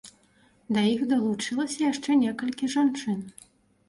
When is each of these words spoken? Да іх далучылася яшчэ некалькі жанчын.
Да 0.77 0.81
іх 0.93 1.03
далучылася 1.11 1.77
яшчэ 1.91 2.15
некалькі 2.21 2.71
жанчын. 2.77 3.21